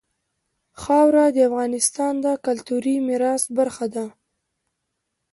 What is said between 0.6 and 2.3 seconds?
خاوره د افغانستان د